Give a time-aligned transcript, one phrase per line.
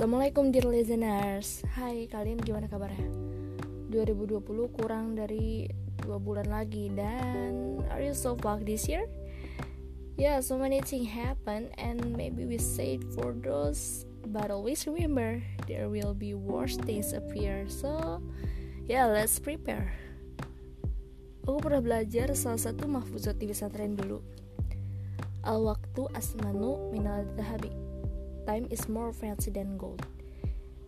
[0.00, 1.60] Assalamualaikum dear listeners.
[1.76, 3.04] Hai kalian gimana kabarnya?
[3.92, 4.40] 2020
[4.72, 5.68] kurang dari
[6.00, 9.04] dua bulan lagi Dan are you so fucked this year?
[10.16, 15.44] Yeah so many things happen And maybe we say it for those But always remember
[15.68, 17.68] There will be worse things appear.
[17.68, 18.24] So
[18.88, 19.92] yeah let's prepare.
[21.44, 24.24] Aku pernah belajar salah satu mahfuzat di pesantren dulu.
[25.44, 27.89] Al-waktu asmanu minal dahabi
[28.44, 30.00] time is more fancy than gold.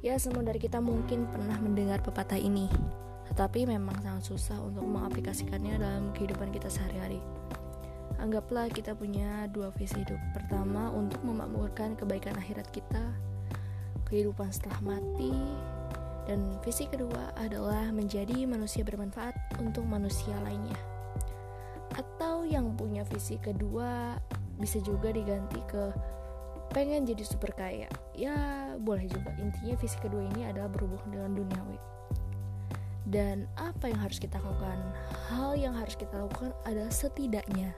[0.03, 2.67] Ya, semua dari kita mungkin pernah mendengar pepatah ini,
[3.31, 7.23] tetapi memang sangat susah untuk mengaplikasikannya dalam kehidupan kita sehari-hari.
[8.19, 10.19] Anggaplah kita punya dua visi hidup.
[10.35, 13.03] Pertama, untuk memakmurkan kebaikan akhirat kita,
[14.11, 15.35] kehidupan setelah mati,
[16.27, 20.79] dan visi kedua adalah menjadi manusia bermanfaat untuk manusia lainnya.
[21.95, 24.19] Atau yang punya visi kedua
[24.59, 25.85] bisa juga diganti ke
[26.73, 27.89] pengen jadi super kaya.
[28.17, 28.35] Ya
[28.81, 29.33] boleh juga.
[29.39, 31.79] Intinya visi kedua ini adalah berhubungan dengan duniawi.
[33.07, 34.79] Dan apa yang harus kita lakukan?
[35.29, 37.77] Hal yang harus kita lakukan adalah setidaknya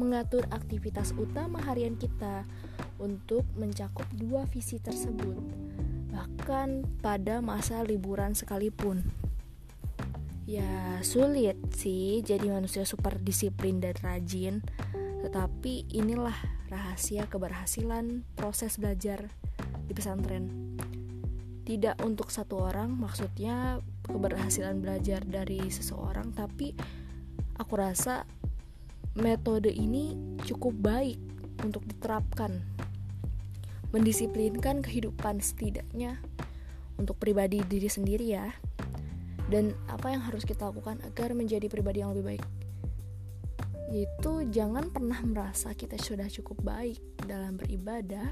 [0.00, 2.48] mengatur aktivitas utama harian kita
[2.96, 5.36] untuk mencakup dua visi tersebut
[6.10, 9.06] bahkan pada masa liburan sekalipun.
[10.44, 14.66] Ya sulit sih jadi manusia super disiplin dan rajin
[15.20, 16.34] tetapi inilah
[16.72, 19.28] rahasia keberhasilan proses belajar
[19.84, 20.76] di pesantren.
[21.66, 26.74] Tidak untuk satu orang, maksudnya keberhasilan belajar dari seseorang, tapi
[27.60, 28.26] aku rasa
[29.18, 31.18] metode ini cukup baik
[31.62, 32.62] untuk diterapkan.
[33.90, 36.22] Mendisiplinkan kehidupan setidaknya
[36.98, 38.50] untuk pribadi diri sendiri ya.
[39.50, 42.44] Dan apa yang harus kita lakukan agar menjadi pribadi yang lebih baik?
[43.90, 48.30] Yaitu jangan pernah merasa kita sudah cukup baik dalam beribadah,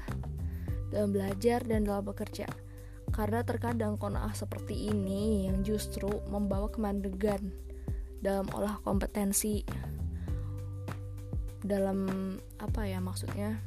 [0.89, 2.47] dalam belajar dan dalam bekerja.
[3.11, 7.51] Karena terkadang kona'ah seperti ini yang justru membawa kemandegan
[8.23, 9.63] dalam olah kompetensi
[11.59, 12.07] dalam
[12.59, 13.59] apa ya maksudnya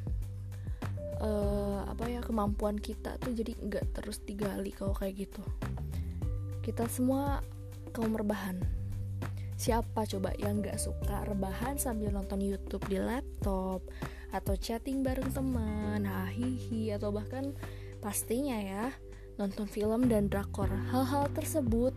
[1.21, 5.45] uh, apa ya kemampuan kita tuh jadi nggak terus digali kalau kayak gitu
[6.65, 7.45] kita semua
[7.93, 8.57] kaum rebahan
[9.63, 13.79] Siapa coba yang gak suka rebahan sambil nonton YouTube di laptop
[14.35, 17.55] atau chatting bareng teman, hahihi atau bahkan
[18.03, 18.91] pastinya ya
[19.39, 20.67] nonton film dan drakor.
[20.91, 21.95] Hal-hal tersebut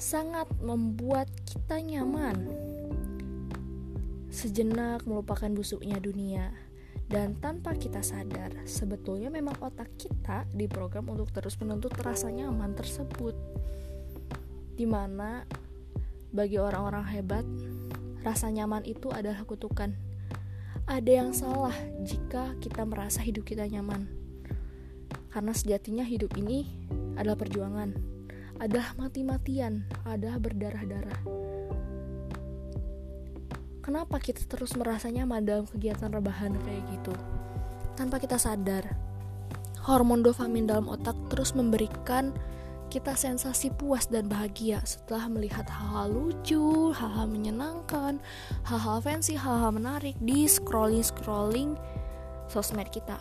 [0.00, 2.48] sangat membuat kita nyaman.
[4.32, 6.48] Sejenak melupakan busuknya dunia
[7.12, 13.36] dan tanpa kita sadar, sebetulnya memang otak kita diprogram untuk terus menuntut rasa nyaman tersebut.
[14.72, 15.44] Di mana
[16.32, 17.44] bagi orang-orang hebat,
[18.24, 19.92] rasa nyaman itu adalah kutukan.
[20.88, 24.08] Ada yang salah jika kita merasa hidup kita nyaman.
[25.28, 26.66] Karena sejatinya hidup ini
[27.20, 27.92] adalah perjuangan,
[28.58, 31.20] adalah mati-matian, adalah berdarah-darah.
[33.84, 37.12] Kenapa kita terus merasa nyaman dalam kegiatan rebahan kayak gitu?
[37.92, 38.88] Tanpa kita sadar,
[39.84, 42.32] hormon dopamin dalam otak terus memberikan
[42.92, 48.20] kita sensasi puas dan bahagia setelah melihat hal-hal lucu, hal-hal menyenangkan,
[48.68, 51.72] hal-hal fancy, hal-hal menarik di scrolling-scrolling
[52.52, 53.16] sosmed kita.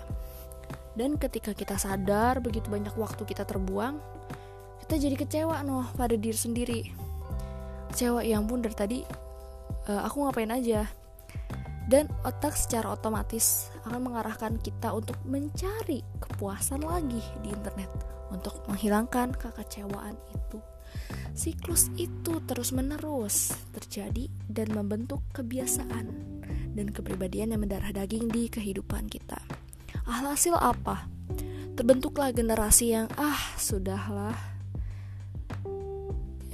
[0.91, 3.95] Dan ketika kita sadar begitu banyak waktu kita terbuang,
[4.83, 6.81] kita jadi kecewa noh pada diri sendiri.
[7.95, 8.99] Kecewa yang pun dari tadi
[9.87, 10.83] uh, aku ngapain aja.
[11.91, 17.91] Dan otak secara otomatis akan mengarahkan kita untuk mencari kepuasan lagi di internet
[18.31, 20.63] untuk menghilangkan kekecewaan itu.
[21.35, 26.07] Siklus itu terus-menerus terjadi dan membentuk kebiasaan
[26.71, 29.43] dan kepribadian yang mendarah daging di kehidupan kita.
[30.07, 31.11] Alhasil apa?
[31.75, 34.35] Terbentuklah generasi yang ah sudahlah.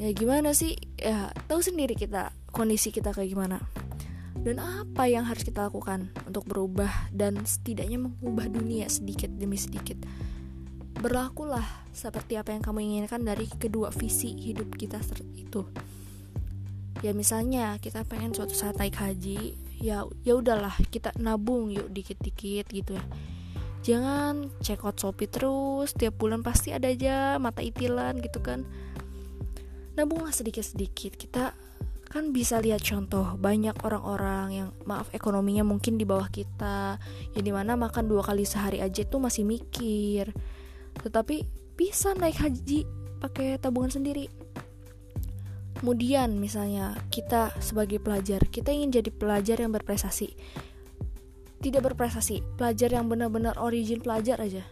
[0.02, 0.78] Ya gimana sih?
[0.97, 3.77] Ya tahu sendiri kita kondisi kita kayak gimana.
[4.47, 9.99] Dan apa yang harus kita lakukan untuk berubah dan setidaknya mengubah dunia sedikit demi sedikit?
[11.03, 15.03] Berlakulah seperti apa yang kamu inginkan dari kedua visi hidup kita
[15.35, 15.67] itu.
[17.03, 19.52] Ya misalnya kita pengen suatu saat naik haji
[19.84, 23.03] ya ya udahlah kita nabung yuk dikit-dikit gitu ya.
[23.84, 28.64] Jangan check out shopee terus tiap bulan pasti ada aja mata itilan gitu kan.
[29.99, 31.66] Nabunglah sedikit-sedikit kita
[32.08, 36.96] kan bisa lihat contoh banyak orang-orang yang maaf ekonominya mungkin di bawah kita
[37.36, 40.32] yang di mana makan dua kali sehari aja tuh masih mikir.
[41.04, 41.44] Tetapi
[41.76, 42.88] bisa naik haji
[43.20, 44.32] pakai tabungan sendiri.
[45.78, 50.34] Kemudian misalnya kita sebagai pelajar kita ingin jadi pelajar yang berprestasi.
[51.59, 54.64] Tidak berprestasi pelajar yang benar-benar origin pelajar aja.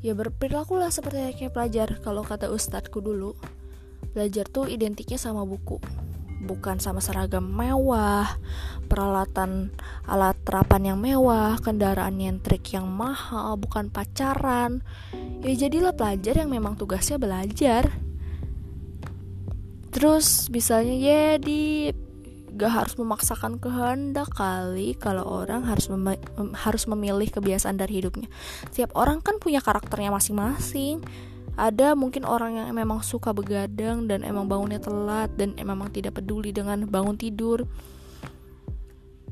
[0.00, 1.88] Ya berperilakulah seperti kayak pelajar.
[2.00, 3.34] Kalau kata ustadku dulu
[4.14, 6.03] belajar tuh identiknya sama buku
[6.44, 8.38] bukan sama seragam mewah,
[8.86, 9.72] peralatan
[10.04, 14.84] alat terapan yang mewah, kendaraan yang trik yang mahal, bukan pacaran.
[15.40, 17.88] Ya jadilah pelajar yang memang tugasnya belajar.
[19.90, 21.88] Terus misalnya ya di
[22.54, 26.14] gak harus memaksakan kehendak kali kalau orang harus mem
[26.54, 28.30] harus memilih kebiasaan dari hidupnya.
[28.70, 31.02] Setiap orang kan punya karakternya masing-masing.
[31.54, 36.50] Ada mungkin orang yang memang suka begadang dan emang bangunnya telat dan memang tidak peduli
[36.50, 37.62] dengan bangun tidur.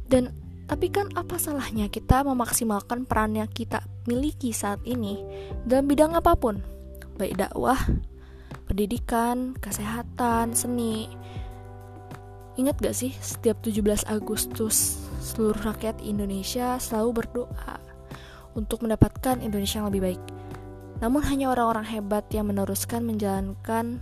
[0.06, 0.30] Dan
[0.70, 5.18] tapi kan apa salahnya kita memaksimalkan peran yang kita miliki saat ini
[5.66, 6.62] dalam bidang apa pun,
[7.18, 7.76] baik dakwah,
[8.70, 11.10] pendidikan, kesehatan, seni,
[12.52, 17.80] Ingat gak sih setiap 17 Agustus seluruh rakyat Indonesia selalu berdoa
[18.52, 20.22] untuk mendapatkan Indonesia yang lebih baik.
[21.02, 23.98] Namun hanya orang-orang hebat yang meneruskan menjalankan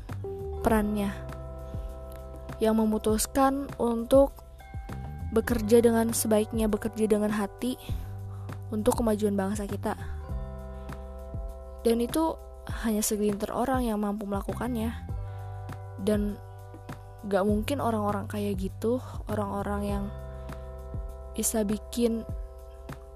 [0.60, 1.16] perannya.
[2.60, 4.36] Yang memutuskan untuk
[5.32, 7.80] bekerja dengan sebaiknya, bekerja dengan hati
[8.68, 9.96] untuk kemajuan bangsa kita.
[11.80, 12.36] Dan itu
[12.84, 14.92] hanya segelintir orang yang mampu melakukannya.
[16.04, 16.36] Dan
[17.24, 20.04] gak mungkin orang-orang kayak gitu orang-orang yang
[21.32, 22.24] bisa bikin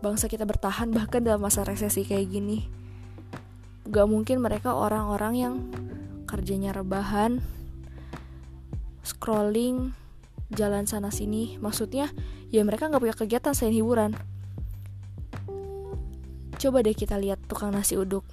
[0.00, 2.83] bangsa kita bertahan bahkan dalam masa resesi kayak gini
[3.84, 5.54] gak mungkin mereka orang-orang yang
[6.25, 7.44] kerjanya rebahan
[9.04, 9.92] scrolling
[10.50, 11.60] jalan sana sini.
[11.60, 12.08] Maksudnya
[12.48, 14.12] ya mereka nggak punya kegiatan selain hiburan.
[16.56, 18.25] Coba deh kita lihat tukang nasi uduk.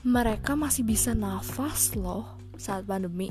[0.00, 3.28] Mereka masih bisa nafas loh saat pandemi.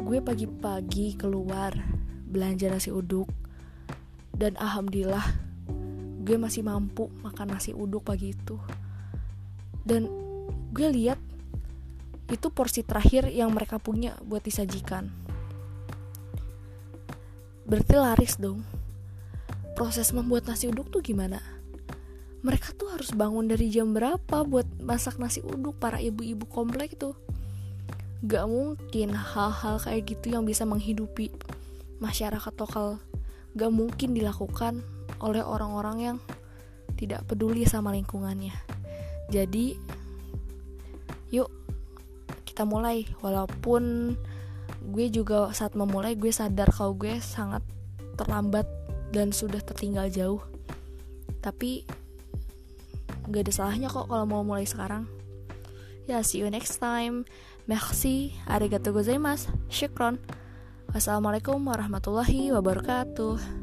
[0.00, 1.76] Gue pagi-pagi keluar
[2.24, 3.28] belanja nasi uduk.
[4.32, 5.26] Dan alhamdulillah
[6.24, 8.56] gue masih mampu makan nasi uduk pagi itu
[9.84, 10.06] dan
[10.70, 11.18] gue lihat
[12.30, 15.10] itu porsi terakhir yang mereka punya buat disajikan.
[17.66, 18.62] Berarti laris dong.
[19.74, 21.42] Proses membuat nasi uduk tuh gimana?
[22.40, 27.18] Mereka tuh harus bangun dari jam berapa buat masak nasi uduk para ibu-ibu komplek tuh?
[28.24, 31.32] Gak mungkin hal-hal kayak gitu yang bisa menghidupi
[31.98, 33.02] masyarakat lokal.
[33.58, 34.84] Gak mungkin dilakukan
[35.18, 36.16] oleh orang-orang yang
[36.96, 38.79] tidak peduli sama lingkungannya
[39.30, 39.78] jadi
[41.30, 41.48] yuk
[42.44, 43.06] kita mulai.
[43.22, 44.14] Walaupun
[44.90, 47.62] gue juga saat memulai gue sadar kalau gue sangat
[48.18, 48.66] terlambat
[49.14, 50.42] dan sudah tertinggal jauh.
[51.40, 51.86] Tapi
[53.30, 55.06] gak ada salahnya kok kalau mau mulai sekarang.
[56.10, 57.22] Ya see you next time.
[57.70, 60.18] Merci, arigatou gozaimasu, syukron.
[60.90, 63.59] Wassalamualaikum warahmatullahi wabarakatuh.